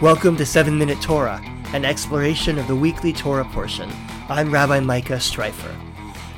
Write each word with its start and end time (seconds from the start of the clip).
Welcome 0.00 0.36
to 0.36 0.46
7 0.46 0.78
Minute 0.78 1.00
Torah, 1.02 1.42
an 1.72 1.84
exploration 1.84 2.58
of 2.58 2.68
the 2.68 2.76
weekly 2.76 3.12
Torah 3.12 3.44
portion. 3.46 3.90
I'm 4.28 4.52
Rabbi 4.52 4.78
Micah 4.78 5.14
Streifer. 5.14 5.74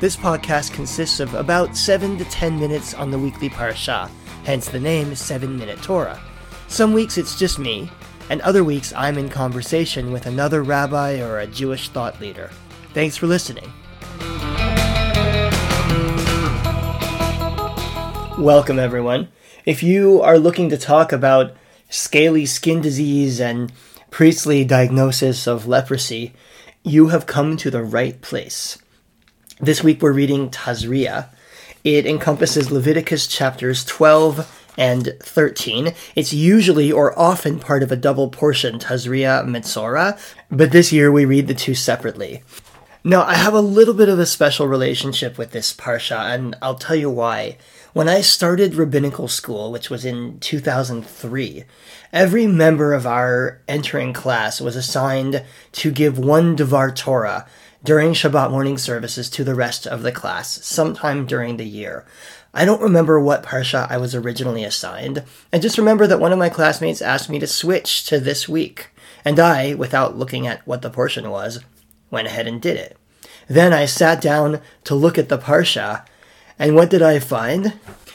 This 0.01 0.17
podcast 0.17 0.73
consists 0.73 1.21
of 1.21 1.35
about 1.35 1.77
7 1.77 2.17
to 2.17 2.25
10 2.25 2.59
minutes 2.59 2.95
on 2.95 3.11
the 3.11 3.19
weekly 3.19 3.51
parasha, 3.51 4.11
hence 4.45 4.71
the 4.71 4.81
name 4.81 5.15
7 5.15 5.59
Minute 5.59 5.83
Torah. 5.83 6.19
Some 6.69 6.95
weeks 6.95 7.19
it's 7.19 7.39
just 7.39 7.59
me, 7.59 7.91
and 8.31 8.41
other 8.41 8.65
weeks 8.65 8.95
I'm 8.97 9.19
in 9.19 9.29
conversation 9.29 10.13
with 10.13 10.25
another 10.25 10.63
rabbi 10.63 11.21
or 11.21 11.41
a 11.41 11.47
Jewish 11.47 11.91
thought 11.91 12.19
leader. 12.23 12.51
Thanks 12.95 13.19
for 13.19 13.27
listening. 13.27 13.71
Welcome, 18.39 18.81
everyone. 18.81 19.29
If 19.65 19.85
you 19.85 20.21
are 20.21 20.41
looking 20.41 20.69
to 20.71 20.77
talk 20.77 21.13
about 21.13 21.55
scaly 21.89 22.47
skin 22.47 22.81
disease 22.81 23.41
and 23.41 23.73
priestly 24.11 24.65
diagnosis 24.65 25.47
of 25.47 25.69
leprosy, 25.69 26.33
you 26.83 27.09
have 27.09 27.27
come 27.27 27.57
to 27.57 27.71
the 27.71 27.85
right 27.85 28.21
place. 28.21 28.77
This 29.61 29.85
week 29.85 30.03
we're 30.03 30.13
reading 30.13 30.51
Tazria. 30.51 31.29
It 31.85 32.07
encompasses 32.07 32.73
Leviticus 32.73 33.29
chapters 33.29 33.85
12 33.85 34.73
and 34.77 35.15
13. 35.23 35.95
It's 36.17 36.33
usually 36.33 36.91
or 36.91 37.17
often 37.17 37.61
part 37.61 37.85
of 37.85 37.93
a 37.93 37.97
double 37.97 38.31
portion, 38.31 38.81
Tazria 38.81 39.47
Metzora, 39.47 40.19
but 40.51 40.73
this 40.73 40.93
year 40.93 41.13
we 41.13 41.25
read 41.25 41.47
the 41.47 41.55
two 41.55 41.77
separately. 41.77 42.43
Now, 43.07 43.23
I 43.23 43.35
have 43.35 43.53
a 43.53 43.61
little 43.61 43.93
bit 43.93 44.09
of 44.09 44.19
a 44.19 44.25
special 44.25 44.67
relationship 44.67 45.37
with 45.37 45.51
this 45.51 45.75
Parsha, 45.75 46.35
and 46.35 46.57
I'll 46.63 46.75
tell 46.75 46.97
you 46.97 47.11
why. 47.11 47.59
When 47.95 48.09
I 48.09 48.23
started 48.23 48.75
rabbinical 48.75 49.29
school, 49.29 49.71
which 49.71 49.89
was 49.89 50.05
in 50.05 50.41
2003, 50.41 51.63
every 52.13 52.45
member 52.49 52.93
of 52.93 53.07
our 53.07 53.63
entering 53.69 54.13
class 54.13 54.61
was 54.61 54.75
assigned 54.75 55.45
to 55.71 55.93
give 55.93 56.19
one 56.19 56.57
Devar 56.57 56.91
Torah 56.91 57.47
during 57.85 58.13
Shabbat 58.13 58.51
morning 58.51 58.79
services 58.79 59.31
to 59.31 59.45
the 59.45 59.55
rest 59.55 59.87
of 59.87 60.03
the 60.03 60.11
class, 60.11 60.65
sometime 60.67 61.25
during 61.25 61.57
the 61.57 61.65
year. 61.65 62.05
I 62.53 62.65
don't 62.65 62.83
remember 62.83 63.21
what 63.21 63.45
Parsha 63.45 63.89
I 63.89 63.97
was 63.99 64.13
originally 64.13 64.65
assigned. 64.65 65.23
I 65.53 65.61
just 65.61 65.79
remember 65.79 66.09
that 66.09 66.19
one 66.19 66.33
of 66.33 66.39
my 66.41 66.49
classmates 66.49 67.01
asked 67.01 67.31
me 67.31 67.39
to 67.39 67.47
switch 67.47 68.07
to 68.07 68.19
this 68.19 68.49
week, 68.49 68.91
and 69.25 69.39
I, 69.39 69.75
without 69.75 70.19
looking 70.19 70.49
at 70.49 70.67
what 70.67 70.83
the 70.83 70.91
portion 70.91 71.31
was, 71.31 71.61
went 72.11 72.27
ahead 72.27 72.49
and 72.49 72.61
did 72.61 72.77
it. 72.77 72.97
Then 73.47 73.73
I 73.73 73.87
sat 73.87 74.21
down 74.21 74.61
to 74.83 74.97
look 74.97 75.17
at 75.17 75.29
the 75.29 75.39
Parsha, 75.39 76.05
and 76.59 76.75
what 76.75 76.91
did 76.91 77.03
I 77.03 77.19
find? 77.19 77.75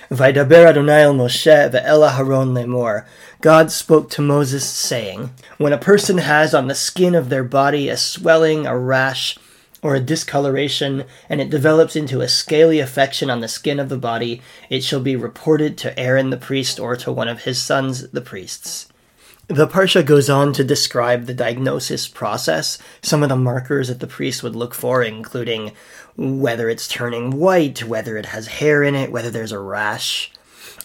Vaidaber 0.09 0.65
Adonai 0.65 1.03
el 1.03 1.13
Moshe 1.13 1.71
ve'el 1.71 2.09
Aharon 2.09 2.53
lemor. 2.53 3.05
God 3.41 3.71
spoke 3.71 4.09
to 4.11 4.21
Moses, 4.21 4.65
saying, 4.65 5.31
When 5.57 5.71
a 5.71 5.77
person 5.77 6.17
has 6.17 6.53
on 6.53 6.67
the 6.67 6.73
skin 6.73 7.13
of 7.15 7.29
their 7.29 7.43
body 7.43 7.89
a 7.89 7.97
swelling, 7.97 8.65
a 8.65 8.77
rash, 8.77 9.37
or 9.83 9.95
a 9.95 9.99
discoloration, 9.99 11.05
and 11.29 11.39
it 11.39 11.49
develops 11.49 11.95
into 11.95 12.21
a 12.21 12.27
scaly 12.27 12.79
affection 12.79 13.29
on 13.29 13.41
the 13.41 13.47
skin 13.47 13.79
of 13.79 13.89
the 13.89 13.97
body, 13.97 14.41
it 14.69 14.83
shall 14.83 14.99
be 14.99 15.15
reported 15.15 15.77
to 15.77 15.97
Aaron 15.99 16.31
the 16.31 16.37
priest 16.37 16.79
or 16.79 16.95
to 16.95 17.11
one 17.11 17.27
of 17.27 17.43
his 17.43 17.61
sons, 17.61 18.09
the 18.09 18.21
priests. 18.21 18.87
The 19.49 19.67
Parsha 19.67 20.05
goes 20.05 20.29
on 20.29 20.53
to 20.53 20.63
describe 20.63 21.25
the 21.25 21.33
diagnosis 21.33 22.07
process, 22.07 22.77
some 23.01 23.23
of 23.23 23.29
the 23.29 23.35
markers 23.35 23.87
that 23.87 23.99
the 23.99 24.05
priest 24.05 24.43
would 24.43 24.55
look 24.55 24.75
for, 24.75 25.01
including 25.01 25.71
whether 26.15 26.69
it's 26.69 26.87
turning 26.87 27.31
white, 27.31 27.83
whether 27.83 28.15
it 28.15 28.27
has 28.27 28.45
hair 28.45 28.83
in 28.83 28.93
it, 28.93 29.11
whether 29.11 29.31
there's 29.31 29.51
a 29.51 29.57
rash. 29.57 30.31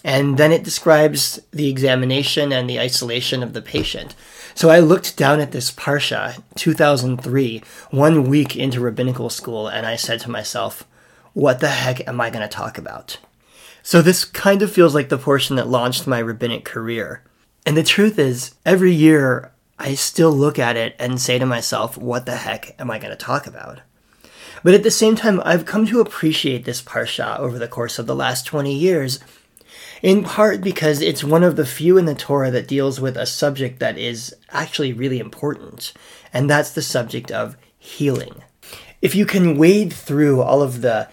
And 0.03 0.39
then 0.39 0.51
it 0.51 0.63
describes 0.63 1.39
the 1.51 1.69
examination 1.69 2.51
and 2.51 2.67
the 2.67 2.79
isolation 2.79 3.43
of 3.43 3.53
the 3.53 3.61
patient. 3.61 4.15
So 4.55 4.71
I 4.71 4.79
looked 4.79 5.15
down 5.15 5.39
at 5.39 5.51
this 5.51 5.69
Parsha, 5.69 6.41
2003, 6.55 7.61
one 7.91 8.27
week 8.27 8.55
into 8.55 8.79
rabbinical 8.79 9.29
school, 9.29 9.67
and 9.67 9.85
I 9.85 9.95
said 9.95 10.21
to 10.21 10.31
myself, 10.31 10.87
what 11.33 11.59
the 11.59 11.69
heck 11.69 12.07
am 12.07 12.19
I 12.19 12.31
going 12.31 12.41
to 12.41 12.47
talk 12.47 12.79
about? 12.79 13.19
So 13.83 14.01
this 14.01 14.25
kind 14.25 14.63
of 14.63 14.71
feels 14.71 14.95
like 14.95 15.09
the 15.09 15.19
portion 15.19 15.55
that 15.57 15.67
launched 15.67 16.07
my 16.07 16.17
rabbinic 16.17 16.65
career. 16.65 17.21
And 17.65 17.75
the 17.75 17.83
truth 17.83 18.19
is, 18.19 18.53
every 18.65 18.93
year 18.93 19.51
I 19.79 19.95
still 19.95 20.31
look 20.31 20.59
at 20.59 20.77
it 20.77 20.95
and 20.99 21.19
say 21.19 21.39
to 21.39 21.45
myself, 21.45 21.97
what 21.97 22.25
the 22.25 22.35
heck 22.35 22.75
am 22.79 22.91
I 22.91 22.99
going 22.99 23.09
to 23.11 23.17
talk 23.17 23.47
about? 23.47 23.81
But 24.63 24.73
at 24.73 24.83
the 24.83 24.91
same 24.91 25.15
time, 25.15 25.41
I've 25.43 25.65
come 25.65 25.85
to 25.87 25.99
appreciate 25.99 26.65
this 26.65 26.81
Parsha 26.81 27.39
over 27.39 27.59
the 27.59 27.67
course 27.67 27.99
of 27.99 28.07
the 28.07 28.15
last 28.15 28.45
20 28.45 28.73
years, 28.73 29.19
in 30.01 30.23
part 30.23 30.61
because 30.61 31.01
it's 31.01 31.23
one 31.23 31.43
of 31.43 31.55
the 31.55 31.65
few 31.65 31.97
in 31.97 32.05
the 32.05 32.15
Torah 32.15 32.51
that 32.51 32.67
deals 32.67 32.99
with 32.99 33.17
a 33.17 33.25
subject 33.25 33.79
that 33.79 33.97
is 33.97 34.35
actually 34.49 34.93
really 34.93 35.19
important, 35.19 35.93
and 36.33 36.49
that's 36.49 36.71
the 36.71 36.81
subject 36.81 37.31
of 37.31 37.57
healing. 37.77 38.43
If 39.01 39.13
you 39.13 39.25
can 39.25 39.57
wade 39.57 39.93
through 39.93 40.41
all 40.41 40.63
of 40.63 40.81
the 40.81 41.09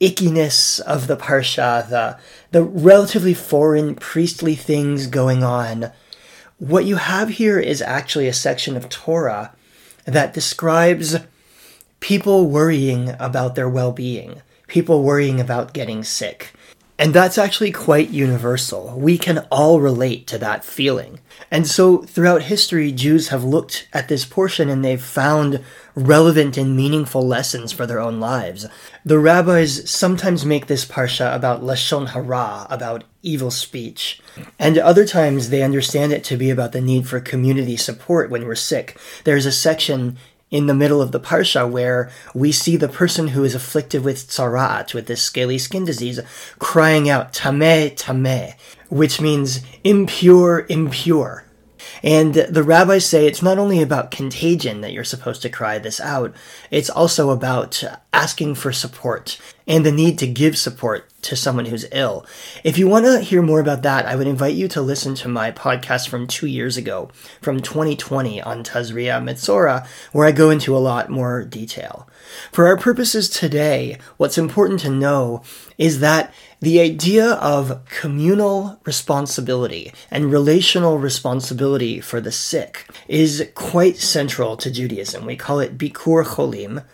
ickiness 0.00 0.80
of 0.80 1.06
the 1.06 1.16
parsha, 1.16 1.88
the 1.88 2.18
the 2.50 2.62
relatively 2.62 3.34
foreign 3.34 3.94
priestly 3.94 4.54
things 4.54 5.06
going 5.06 5.42
on. 5.42 5.90
What 6.58 6.84
you 6.84 6.96
have 6.96 7.30
here 7.30 7.58
is 7.58 7.82
actually 7.82 8.28
a 8.28 8.32
section 8.32 8.76
of 8.76 8.88
Torah 8.88 9.52
that 10.04 10.32
describes 10.32 11.16
people 12.00 12.48
worrying 12.48 13.14
about 13.18 13.54
their 13.54 13.68
well-being, 13.68 14.40
people 14.68 15.02
worrying 15.02 15.40
about 15.40 15.72
getting 15.72 16.04
sick, 16.04 16.53
and 16.96 17.12
that's 17.12 17.38
actually 17.38 17.72
quite 17.72 18.10
universal. 18.10 18.94
We 18.96 19.18
can 19.18 19.46
all 19.50 19.80
relate 19.80 20.28
to 20.28 20.38
that 20.38 20.64
feeling. 20.64 21.18
And 21.50 21.66
so 21.66 21.98
throughout 21.98 22.42
history, 22.42 22.92
Jews 22.92 23.28
have 23.28 23.42
looked 23.42 23.88
at 23.92 24.08
this 24.08 24.24
portion 24.24 24.68
and 24.68 24.84
they've 24.84 25.02
found 25.02 25.62
relevant 25.96 26.56
and 26.56 26.76
meaningful 26.76 27.26
lessons 27.26 27.72
for 27.72 27.84
their 27.84 27.98
own 27.98 28.20
lives. 28.20 28.66
The 29.04 29.18
rabbis 29.18 29.90
sometimes 29.90 30.46
make 30.46 30.66
this 30.66 30.84
parsha 30.84 31.34
about 31.34 31.62
lashon 31.62 32.08
hara, 32.08 32.66
about 32.70 33.04
evil 33.22 33.50
speech, 33.50 34.20
and 34.58 34.78
other 34.78 35.04
times 35.04 35.50
they 35.50 35.62
understand 35.62 36.12
it 36.12 36.22
to 36.24 36.36
be 36.36 36.50
about 36.50 36.72
the 36.72 36.80
need 36.80 37.08
for 37.08 37.20
community 37.20 37.76
support 37.76 38.30
when 38.30 38.46
we're 38.46 38.54
sick. 38.54 38.98
There's 39.24 39.46
a 39.46 39.52
section 39.52 40.16
in 40.54 40.68
the 40.68 40.74
middle 40.74 41.02
of 41.02 41.10
the 41.10 41.18
parsha 41.18 41.68
where 41.68 42.08
we 42.32 42.52
see 42.52 42.76
the 42.76 42.86
person 42.86 43.26
who 43.28 43.42
is 43.42 43.56
afflicted 43.56 44.04
with 44.04 44.28
tsarat, 44.28 44.94
with 44.94 45.08
this 45.08 45.20
scaly 45.20 45.58
skin 45.58 45.84
disease, 45.84 46.20
crying 46.60 47.08
out, 47.10 47.32
tameh, 47.32 47.92
tameh, 47.96 48.54
which 48.88 49.20
means 49.20 49.62
impure, 49.82 50.64
impure. 50.68 51.44
And 52.04 52.34
the 52.34 52.62
rabbis 52.62 53.04
say 53.04 53.26
it's 53.26 53.42
not 53.42 53.58
only 53.58 53.82
about 53.82 54.12
contagion 54.12 54.80
that 54.82 54.92
you're 54.92 55.02
supposed 55.02 55.42
to 55.42 55.48
cry 55.48 55.80
this 55.80 55.98
out, 55.98 56.32
it's 56.70 56.88
also 56.88 57.30
about 57.30 57.82
asking 58.12 58.54
for 58.54 58.70
support 58.70 59.40
and 59.66 59.84
the 59.84 59.90
need 59.90 60.20
to 60.20 60.28
give 60.28 60.56
support 60.56 61.10
to 61.24 61.36
someone 61.36 61.66
who's 61.66 61.86
ill. 61.92 62.24
If 62.62 62.78
you 62.78 62.86
want 62.86 63.04
to 63.06 63.20
hear 63.20 63.42
more 63.42 63.60
about 63.60 63.82
that, 63.82 64.06
I 64.06 64.16
would 64.16 64.26
invite 64.26 64.54
you 64.54 64.68
to 64.68 64.80
listen 64.80 65.14
to 65.16 65.28
my 65.28 65.50
podcast 65.50 66.08
from 66.08 66.26
two 66.26 66.46
years 66.46 66.76
ago, 66.76 67.10
from 67.40 67.60
2020 67.60 68.40
on 68.42 68.62
Tazria 68.64 69.22
Metzora, 69.22 69.86
where 70.12 70.26
I 70.26 70.32
go 70.32 70.50
into 70.50 70.76
a 70.76 70.78
lot 70.78 71.10
more 71.10 71.44
detail. 71.44 72.08
For 72.52 72.66
our 72.66 72.76
purposes 72.76 73.28
today, 73.28 73.98
what's 74.16 74.38
important 74.38 74.80
to 74.80 74.90
know 74.90 75.42
is 75.78 76.00
that 76.00 76.32
the 76.60 76.80
idea 76.80 77.32
of 77.32 77.84
communal 77.84 78.80
responsibility 78.84 79.92
and 80.10 80.32
relational 80.32 80.98
responsibility 80.98 82.00
for 82.00 82.20
the 82.20 82.32
sick 82.32 82.86
is 83.08 83.50
quite 83.54 83.96
central 83.96 84.56
to 84.56 84.70
Judaism. 84.70 85.26
We 85.26 85.36
call 85.36 85.60
it 85.60 85.76
Bikur 85.76 86.24
Cholim, 86.24 86.84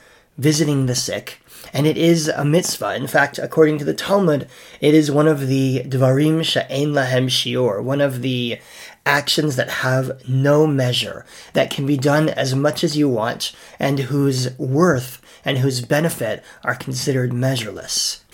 visiting 0.41 0.87
the 0.87 0.95
sick, 0.95 1.39
and 1.73 1.87
it 1.87 1.99
is 1.99 2.29
a 2.29 2.45
mitzvah. 2.45 2.97
In 2.97 3.07
fact, 3.07 3.39
according 3.39 3.79
to 3.79 3.85
the 3.85 3.95
Talmud, 3.95 4.49
it 4.81 4.95
is 4.95 5.11
one 5.11 5.29
of 5.29 5.47
the 5.47 5.83
Dvarim 5.85 6.41
Sha'en 6.41 6.89
Lahem 6.89 7.29
Shior, 7.29 7.83
one 7.83 8.01
of 8.01 8.23
the 8.23 8.59
actions 9.05 9.57
that 9.57 9.69
have 9.69 10.27
no 10.27 10.67
measure, 10.67 11.27
that 11.53 11.71
can 11.71 11.85
be 11.85 11.97
done 11.97 12.29
as 12.31 12.55
much 12.55 12.83
as 12.83 12.97
you 12.97 13.09
want, 13.09 13.53
and 13.79 13.99
whose 13.99 14.59
worth 14.59 15.21
and 15.45 15.59
whose 15.59 15.81
benefit 15.81 16.43
are 16.65 16.75
considered 16.75 17.33
measureless. 17.33 18.25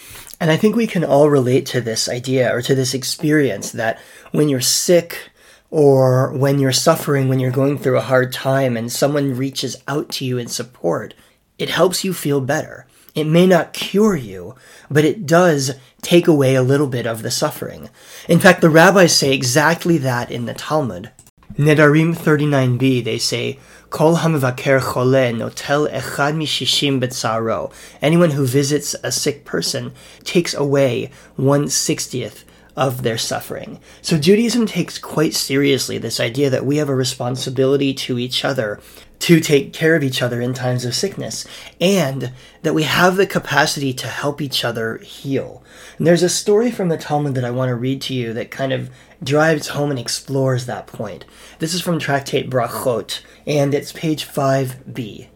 And 0.40 0.50
I 0.50 0.56
think 0.56 0.76
we 0.76 0.86
can 0.86 1.04
all 1.04 1.30
relate 1.30 1.66
to 1.66 1.80
this 1.80 2.08
idea 2.08 2.54
or 2.54 2.62
to 2.62 2.74
this 2.74 2.94
experience 2.94 3.72
that 3.72 3.98
when 4.32 4.48
you're 4.48 4.60
sick 4.60 5.30
or 5.70 6.32
when 6.36 6.58
you're 6.58 6.72
suffering, 6.72 7.28
when 7.28 7.40
you're 7.40 7.50
going 7.50 7.78
through 7.78 7.96
a 7.96 8.02
hard 8.02 8.32
time 8.32 8.76
and 8.76 8.92
someone 8.92 9.36
reaches 9.36 9.76
out 9.88 10.10
to 10.10 10.24
you 10.24 10.38
in 10.38 10.46
support, 10.46 11.14
it 11.58 11.70
helps 11.70 12.04
you 12.04 12.12
feel 12.12 12.40
better. 12.40 12.86
It 13.14 13.24
may 13.24 13.46
not 13.46 13.72
cure 13.72 14.14
you, 14.14 14.56
but 14.90 15.04
it 15.04 15.26
does 15.26 15.72
take 16.02 16.28
away 16.28 16.54
a 16.54 16.62
little 16.62 16.86
bit 16.86 17.06
of 17.06 17.22
the 17.22 17.30
suffering. 17.30 17.88
In 18.28 18.38
fact, 18.38 18.60
the 18.60 18.68
rabbis 18.68 19.16
say 19.16 19.32
exactly 19.32 19.96
that 19.98 20.30
in 20.30 20.44
the 20.44 20.52
Talmud. 20.52 21.10
Nedarim 21.54 22.14
39b, 22.14 23.02
they 23.02 23.16
say, 23.16 23.58
Kol 23.88 24.16
hamvaker 24.16 24.80
chole 24.80 25.34
notel 25.34 25.90
echad 25.90 26.36
mishishim 26.36 27.00
betzaro. 27.00 27.72
Anyone 28.02 28.32
who 28.32 28.46
visits 28.46 28.94
a 29.02 29.10
sick 29.10 29.46
person 29.46 29.92
takes 30.22 30.52
away 30.52 31.10
one 31.36 31.68
sixtieth 31.68 32.44
of 32.76 33.02
their 33.02 33.16
suffering. 33.16 33.80
So 34.02 34.18
Judaism 34.18 34.66
takes 34.66 34.98
quite 34.98 35.32
seriously 35.32 35.96
this 35.96 36.20
idea 36.20 36.50
that 36.50 36.66
we 36.66 36.76
have 36.76 36.90
a 36.90 36.94
responsibility 36.94 37.94
to 37.94 38.18
each 38.18 38.44
other 38.44 38.78
to 39.18 39.40
take 39.40 39.72
care 39.72 39.96
of 39.96 40.04
each 40.04 40.22
other 40.22 40.40
in 40.40 40.54
times 40.54 40.84
of 40.84 40.94
sickness, 40.94 41.46
and 41.80 42.32
that 42.62 42.74
we 42.74 42.82
have 42.82 43.16
the 43.16 43.26
capacity 43.26 43.92
to 43.92 44.06
help 44.06 44.40
each 44.40 44.64
other 44.64 44.98
heal. 44.98 45.62
And 45.98 46.06
there's 46.06 46.22
a 46.22 46.28
story 46.28 46.70
from 46.70 46.88
the 46.88 46.98
Talmud 46.98 47.34
that 47.34 47.44
I 47.44 47.50
want 47.50 47.70
to 47.70 47.74
read 47.74 48.02
to 48.02 48.14
you 48.14 48.32
that 48.34 48.50
kind 48.50 48.72
of 48.72 48.90
drives 49.22 49.68
home 49.68 49.90
and 49.90 49.98
explores 49.98 50.66
that 50.66 50.86
point. 50.86 51.24
This 51.58 51.74
is 51.74 51.80
from 51.80 51.98
Tractate 51.98 52.50
Brachot, 52.50 53.20
and 53.46 53.72
it's 53.74 53.92
page 53.92 54.26
5b. 54.26 55.28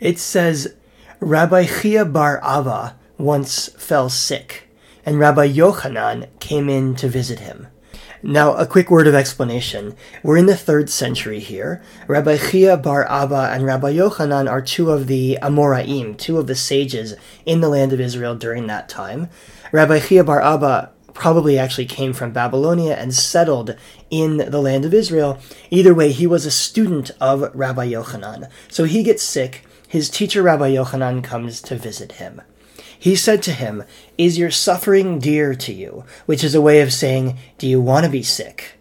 It 0.00 0.18
says, 0.18 0.74
Rabbi 1.20 1.66
Chia 1.66 2.04
bar 2.04 2.40
Abba 2.44 2.98
once 3.16 3.68
fell 3.68 4.10
sick, 4.10 4.68
and 5.06 5.18
Rabbi 5.18 5.48
Yochanan 5.48 6.28
came 6.40 6.68
in 6.68 6.94
to 6.96 7.08
visit 7.08 7.38
him. 7.38 7.68
Now, 8.24 8.54
a 8.54 8.68
quick 8.68 8.88
word 8.88 9.08
of 9.08 9.16
explanation. 9.16 9.96
We're 10.22 10.36
in 10.36 10.46
the 10.46 10.56
third 10.56 10.88
century 10.88 11.40
here. 11.40 11.82
Rabbi 12.06 12.36
Chia 12.36 12.76
bar 12.76 13.04
Abba 13.10 13.50
and 13.52 13.64
Rabbi 13.64 13.94
Yochanan 13.94 14.48
are 14.48 14.62
two 14.62 14.92
of 14.92 15.08
the 15.08 15.40
Amoraim, 15.42 16.16
two 16.16 16.38
of 16.38 16.46
the 16.46 16.54
sages 16.54 17.14
in 17.44 17.60
the 17.60 17.68
land 17.68 17.92
of 17.92 18.00
Israel 18.00 18.36
during 18.36 18.68
that 18.68 18.88
time. 18.88 19.28
Rabbi 19.72 19.98
Chia 19.98 20.22
bar 20.22 20.40
Abba 20.40 20.92
probably 21.14 21.58
actually 21.58 21.86
came 21.86 22.12
from 22.12 22.30
Babylonia 22.30 22.94
and 22.94 23.12
settled 23.12 23.76
in 24.08 24.36
the 24.36 24.62
land 24.62 24.84
of 24.84 24.94
Israel. 24.94 25.40
Either 25.70 25.92
way, 25.92 26.12
he 26.12 26.26
was 26.28 26.46
a 26.46 26.50
student 26.52 27.10
of 27.20 27.52
Rabbi 27.52 27.88
Yochanan. 27.88 28.48
So 28.68 28.84
he 28.84 29.02
gets 29.02 29.24
sick. 29.24 29.66
His 29.88 30.08
teacher, 30.08 30.42
Rabbi 30.44 30.70
Yochanan, 30.70 31.24
comes 31.24 31.60
to 31.62 31.74
visit 31.74 32.12
him. 32.12 32.40
He 33.02 33.16
said 33.16 33.42
to 33.42 33.52
him, 33.52 33.82
Is 34.16 34.38
your 34.38 34.52
suffering 34.52 35.18
dear 35.18 35.56
to 35.56 35.72
you? 35.72 36.04
Which 36.26 36.44
is 36.44 36.54
a 36.54 36.60
way 36.60 36.80
of 36.82 36.92
saying, 36.92 37.36
Do 37.58 37.66
you 37.66 37.80
want 37.80 38.06
to 38.06 38.12
be 38.12 38.22
sick? 38.22 38.74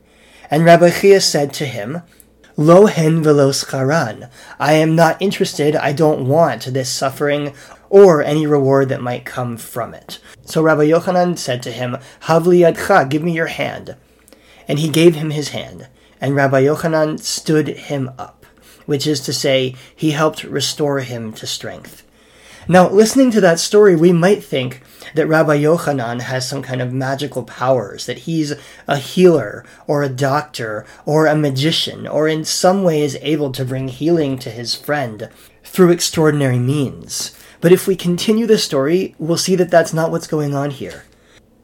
And 0.51 0.63
Rabbi 0.63 0.91
Chia 0.91 1.19
said 1.19 1.55
to 1.55 1.65
him, 1.65 2.03
Lo 2.55 2.85
hen 2.85 3.23
velo 3.23 3.49
secharan. 3.49 4.29
I 4.59 4.73
am 4.73 4.95
not 4.95 5.19
interested, 5.19 5.75
I 5.75 5.91
don't 5.91 6.27
want 6.27 6.65
this 6.65 6.91
suffering 6.91 7.55
or 7.89 8.21
any 8.21 8.45
reward 8.45 8.89
that 8.89 9.01
might 9.01 9.25
come 9.25 9.57
from 9.57 9.95
it. 9.95 10.19
So 10.45 10.61
Rabbi 10.61 10.83
Yochanan 10.83 11.39
said 11.39 11.63
to 11.63 11.71
him, 11.71 11.97
Havli 12.25 12.59
yadcha, 12.59 13.09
give 13.09 13.23
me 13.23 13.31
your 13.31 13.47
hand. 13.47 13.95
And 14.67 14.77
he 14.77 14.89
gave 14.89 15.15
him 15.15 15.31
his 15.31 15.49
hand, 15.49 15.87
and 16.21 16.35
Rabbi 16.35 16.61
Yochanan 16.61 17.19
stood 17.19 17.69
him 17.69 18.11
up, 18.19 18.45
which 18.85 19.07
is 19.07 19.19
to 19.21 19.33
say, 19.33 19.73
he 19.95 20.11
helped 20.11 20.43
restore 20.43 20.99
him 20.99 21.33
to 21.33 21.47
strength. 21.47 22.05
Now, 22.67 22.89
listening 22.89 23.31
to 23.31 23.41
that 23.41 23.59
story, 23.59 23.95
we 23.95 24.13
might 24.13 24.43
think 24.43 24.83
that 25.15 25.27
Rabbi 25.27 25.57
Yochanan 25.57 26.21
has 26.21 26.47
some 26.47 26.61
kind 26.61 26.81
of 26.81 26.93
magical 26.93 27.43
powers, 27.43 28.05
that 28.05 28.19
he's 28.19 28.53
a 28.87 28.97
healer, 28.97 29.65
or 29.87 30.03
a 30.03 30.09
doctor, 30.09 30.85
or 31.05 31.25
a 31.25 31.35
magician, 31.35 32.07
or 32.07 32.27
in 32.27 32.45
some 32.45 32.83
way 32.83 33.01
is 33.01 33.17
able 33.21 33.51
to 33.53 33.65
bring 33.65 33.87
healing 33.87 34.37
to 34.39 34.51
his 34.51 34.75
friend 34.75 35.29
through 35.63 35.91
extraordinary 35.91 36.59
means. 36.59 37.35
But 37.61 37.71
if 37.71 37.87
we 37.87 37.95
continue 37.95 38.45
the 38.45 38.57
story, 38.57 39.15
we'll 39.17 39.37
see 39.37 39.55
that 39.55 39.71
that's 39.71 39.93
not 39.93 40.11
what's 40.11 40.27
going 40.27 40.53
on 40.53 40.69
here. 40.69 41.05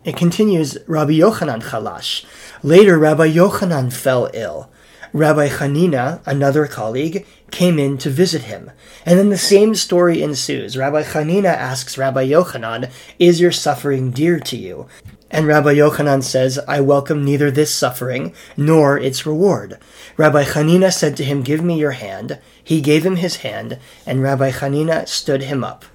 It 0.03 0.17
continues 0.17 0.77
Rabbi 0.87 1.13
Yochanan 1.13 1.61
Chalash. 1.61 2.25
Later, 2.63 2.97
Rabbi 2.97 3.29
Yochanan 3.29 3.93
fell 3.93 4.29
ill. 4.33 4.71
Rabbi 5.13 5.49
Hanina, 5.49 6.21
another 6.25 6.67
colleague, 6.67 7.25
came 7.51 7.79
in 7.79 7.97
to 7.99 8.09
visit 8.09 8.43
him. 8.43 8.71
And 9.05 9.17
then 9.17 9.29
the 9.29 9.37
same 9.37 9.75
story 9.75 10.21
ensues. 10.21 10.77
Rabbi 10.77 11.03
Hanina 11.03 11.45
asks 11.45 11.97
Rabbi 11.97 12.27
Yochanan, 12.27 12.91
Is 13.19 13.39
your 13.39 13.51
suffering 13.51 14.11
dear 14.11 14.39
to 14.39 14.57
you? 14.57 14.87
And 15.29 15.45
Rabbi 15.45 15.75
Yochanan 15.75 16.23
says, 16.23 16.57
I 16.67 16.79
welcome 16.79 17.25
neither 17.25 17.51
this 17.51 17.73
suffering 17.73 18.33
nor 18.55 18.97
its 18.97 19.25
reward. 19.25 19.77
Rabbi 20.15 20.43
Hanina 20.43 20.91
said 20.93 21.17
to 21.17 21.23
him, 21.23 21.41
Give 21.41 21.63
me 21.63 21.79
your 21.79 21.91
hand. 21.91 22.39
He 22.63 22.81
gave 22.81 23.05
him 23.05 23.17
his 23.17 23.37
hand, 23.37 23.79
and 24.05 24.21
Rabbi 24.21 24.51
Hanina 24.51 25.07
stood 25.07 25.43
him 25.43 25.63
up. 25.63 25.85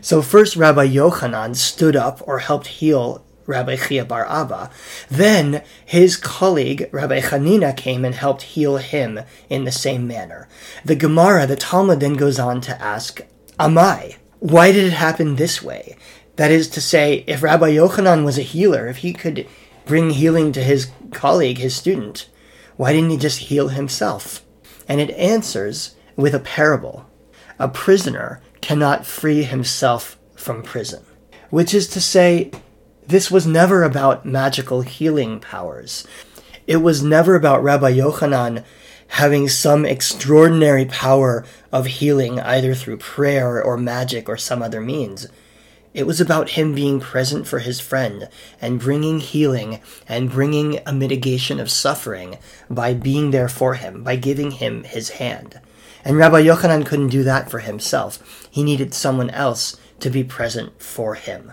So 0.00 0.22
first 0.22 0.54
Rabbi 0.54 0.86
Yochanan 0.86 1.56
stood 1.56 1.96
up 1.96 2.20
or 2.26 2.40
helped 2.40 2.66
heal 2.66 3.24
Rabbi 3.46 3.76
Chia 3.76 4.04
bar 4.04 4.26
Abba. 4.28 4.70
Then 5.10 5.62
his 5.84 6.16
colleague, 6.16 6.88
Rabbi 6.92 7.20
Hanina, 7.20 7.76
came 7.76 8.04
and 8.04 8.14
helped 8.14 8.42
heal 8.42 8.78
him 8.78 9.20
in 9.48 9.64
the 9.64 9.72
same 9.72 10.06
manner. 10.06 10.48
The 10.84 10.96
Gemara, 10.96 11.46
the 11.46 11.56
Talmud, 11.56 12.00
then 12.00 12.14
goes 12.14 12.38
on 12.38 12.60
to 12.62 12.82
ask, 12.82 13.20
Amai, 13.58 14.16
why 14.40 14.72
did 14.72 14.84
it 14.84 14.92
happen 14.92 15.36
this 15.36 15.62
way? 15.62 15.96
That 16.36 16.50
is 16.50 16.68
to 16.70 16.80
say, 16.80 17.24
if 17.26 17.42
Rabbi 17.42 17.70
Yochanan 17.70 18.24
was 18.24 18.38
a 18.38 18.42
healer, 18.42 18.88
if 18.88 18.98
he 18.98 19.12
could 19.12 19.46
bring 19.86 20.10
healing 20.10 20.52
to 20.52 20.62
his 20.62 20.90
colleague, 21.12 21.58
his 21.58 21.76
student, 21.76 22.28
why 22.76 22.92
didn't 22.92 23.10
he 23.10 23.16
just 23.16 23.38
heal 23.38 23.68
himself? 23.68 24.44
And 24.88 25.00
it 25.00 25.10
answers 25.10 25.94
with 26.16 26.34
a 26.34 26.40
parable. 26.40 27.08
A 27.58 27.68
prisoner 27.68 28.42
cannot 28.60 29.06
free 29.06 29.44
himself 29.44 30.18
from 30.34 30.62
prison. 30.62 31.04
Which 31.50 31.72
is 31.72 31.86
to 31.88 32.00
say, 32.00 32.50
this 33.06 33.30
was 33.30 33.46
never 33.46 33.82
about 33.82 34.24
magical 34.24 34.80
healing 34.82 35.40
powers. 35.40 36.06
It 36.66 36.78
was 36.78 37.02
never 37.02 37.34
about 37.34 37.62
Rabbi 37.62 37.92
Yochanan 37.92 38.64
having 39.08 39.48
some 39.48 39.84
extraordinary 39.84 40.86
power 40.86 41.44
of 41.70 41.86
healing 41.86 42.40
either 42.40 42.74
through 42.74 42.96
prayer 42.96 43.62
or 43.62 43.76
magic 43.76 44.28
or 44.28 44.36
some 44.36 44.62
other 44.62 44.80
means. 44.80 45.28
It 45.92 46.06
was 46.06 46.20
about 46.20 46.50
him 46.50 46.74
being 46.74 46.98
present 46.98 47.46
for 47.46 47.60
his 47.60 47.78
friend 47.78 48.28
and 48.60 48.80
bringing 48.80 49.20
healing 49.20 49.80
and 50.08 50.30
bringing 50.30 50.80
a 50.84 50.92
mitigation 50.92 51.60
of 51.60 51.70
suffering 51.70 52.38
by 52.68 52.94
being 52.94 53.30
there 53.30 53.48
for 53.48 53.74
him, 53.74 54.02
by 54.02 54.16
giving 54.16 54.52
him 54.52 54.82
his 54.82 55.10
hand. 55.10 55.60
And 56.04 56.16
Rabbi 56.16 56.42
Yochanan 56.42 56.84
couldn't 56.84 57.08
do 57.08 57.22
that 57.22 57.50
for 57.50 57.60
himself. 57.60 58.48
He 58.50 58.64
needed 58.64 58.92
someone 58.92 59.30
else 59.30 59.76
to 60.00 60.10
be 60.10 60.24
present 60.24 60.82
for 60.82 61.14
him. 61.14 61.52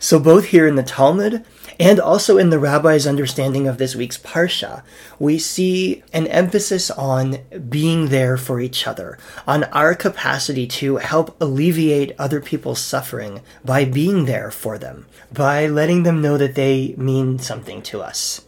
So, 0.00 0.20
both 0.20 0.46
here 0.46 0.68
in 0.68 0.76
the 0.76 0.84
Talmud 0.84 1.44
and 1.80 1.98
also 1.98 2.38
in 2.38 2.50
the 2.50 2.58
rabbi's 2.60 3.06
understanding 3.06 3.66
of 3.66 3.78
this 3.78 3.96
week's 3.96 4.16
Parsha, 4.16 4.82
we 5.18 5.40
see 5.40 6.04
an 6.12 6.28
emphasis 6.28 6.88
on 6.90 7.38
being 7.68 8.08
there 8.08 8.36
for 8.36 8.60
each 8.60 8.86
other, 8.86 9.18
on 9.44 9.64
our 9.64 9.96
capacity 9.96 10.68
to 10.68 10.98
help 10.98 11.40
alleviate 11.40 12.14
other 12.16 12.40
people's 12.40 12.80
suffering 12.80 13.40
by 13.64 13.84
being 13.84 14.26
there 14.26 14.52
for 14.52 14.78
them, 14.78 15.06
by 15.32 15.66
letting 15.66 16.04
them 16.04 16.22
know 16.22 16.38
that 16.38 16.54
they 16.54 16.94
mean 16.96 17.40
something 17.40 17.82
to 17.82 18.00
us. 18.00 18.42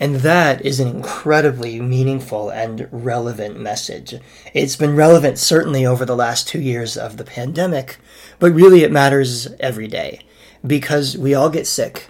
And 0.00 0.16
that 0.16 0.64
is 0.64 0.80
an 0.80 0.88
incredibly 0.88 1.80
meaningful 1.80 2.50
and 2.50 2.88
relevant 2.90 3.58
message. 3.58 4.14
It's 4.52 4.76
been 4.76 4.96
relevant 4.96 5.38
certainly 5.38 5.84
over 5.84 6.04
the 6.04 6.16
last 6.16 6.48
two 6.48 6.60
years 6.60 6.96
of 6.96 7.16
the 7.16 7.24
pandemic, 7.24 7.98
but 8.38 8.52
really 8.52 8.82
it 8.82 8.92
matters 8.92 9.48
every 9.60 9.88
day 9.88 10.20
because 10.66 11.16
we 11.16 11.34
all 11.34 11.50
get 11.50 11.66
sick. 11.66 12.08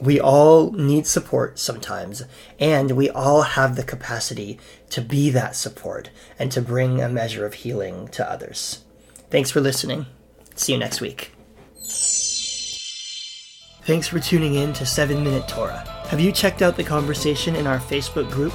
We 0.00 0.20
all 0.20 0.72
need 0.72 1.06
support 1.06 1.58
sometimes, 1.58 2.24
and 2.58 2.90
we 2.92 3.08
all 3.08 3.42
have 3.42 3.76
the 3.76 3.84
capacity 3.84 4.58
to 4.90 5.00
be 5.00 5.30
that 5.30 5.54
support 5.56 6.10
and 6.38 6.50
to 6.52 6.60
bring 6.60 7.00
a 7.00 7.08
measure 7.08 7.46
of 7.46 7.54
healing 7.54 8.08
to 8.08 8.28
others. 8.28 8.84
Thanks 9.30 9.50
for 9.50 9.60
listening. 9.60 10.06
See 10.56 10.72
you 10.72 10.78
next 10.78 11.00
week. 11.00 11.32
Thanks 13.86 14.08
for 14.08 14.18
tuning 14.18 14.54
in 14.54 14.72
to 14.74 14.86
7 14.86 15.22
Minute 15.22 15.46
Torah. 15.46 15.84
Have 16.08 16.20
you 16.20 16.32
checked 16.32 16.62
out 16.62 16.76
the 16.76 16.84
conversation 16.84 17.54
in 17.54 17.66
our 17.66 17.78
Facebook 17.78 18.30
group? 18.30 18.52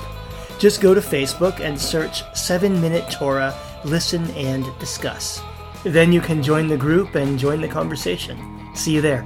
Just 0.58 0.82
go 0.82 0.94
to 0.94 1.02
Facebook 1.02 1.60
and 1.62 1.80
search 1.80 2.24
7 2.36 2.82
Minute 2.82 3.10
Torah, 3.12 3.56
listen, 3.86 4.30
and 4.32 4.66
discuss. 4.80 5.42
Then 5.84 6.12
you 6.12 6.20
can 6.20 6.44
join 6.44 6.68
the 6.68 6.78
group 6.78 7.16
and 7.16 7.40
join 7.40 7.62
the 7.62 7.68
conversation. 7.68 8.59
See 8.74 8.92
you 8.92 9.02
there. 9.02 9.26